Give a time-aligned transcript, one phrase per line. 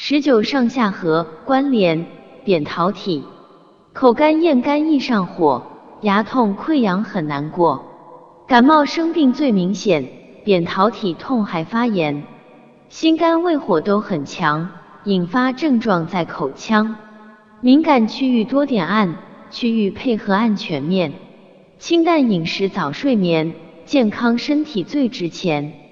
[0.00, 2.06] 十九上下颌关联
[2.44, 3.24] 扁桃体。
[3.92, 5.66] 口干咽干易上火
[6.02, 7.84] 牙痛溃疡很难过。
[8.46, 10.08] 感冒生病最明显
[10.44, 12.22] 扁桃体痛还发炎。
[12.88, 14.70] 心肝胃火都很强
[15.02, 16.94] 引发症状在口腔。
[17.60, 19.16] 敏感区域多点按
[19.50, 21.12] 区域配合按全面。
[21.80, 23.52] 清淡饮食早睡眠
[23.84, 25.87] 健康身体最值钱。